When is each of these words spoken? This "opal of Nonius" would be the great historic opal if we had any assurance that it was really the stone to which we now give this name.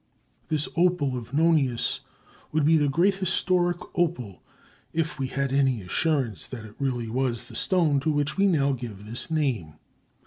This 0.47 0.67
"opal 0.75 1.15
of 1.15 1.31
Nonius" 1.31 1.99
would 2.51 2.65
be 2.65 2.75
the 2.75 2.89
great 2.89 3.13
historic 3.13 3.77
opal 3.93 4.41
if 4.93 5.19
we 5.19 5.27
had 5.27 5.53
any 5.53 5.83
assurance 5.83 6.47
that 6.47 6.65
it 6.65 6.79
was 6.79 6.79
really 6.91 7.05
the 7.05 7.55
stone 7.55 7.99
to 7.99 8.11
which 8.11 8.35
we 8.35 8.47
now 8.47 8.71
give 8.71 9.05
this 9.05 9.29
name. 9.29 9.75